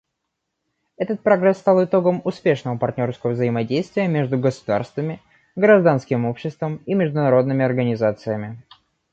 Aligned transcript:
Этот 0.97 1.21
прогресс 1.21 1.59
стал 1.59 1.83
итогом 1.83 2.21
успешного 2.25 2.75
партнерского 2.75 3.33
взаимодействия 3.33 4.07
между 4.07 4.35
государствами, 4.39 5.21
гражданским 5.55 6.25
обществом 6.25 6.81
и 6.87 6.95
международными 6.95 7.63
организациями. 7.63 8.63